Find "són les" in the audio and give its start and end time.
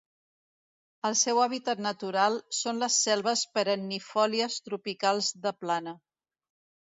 2.59-2.97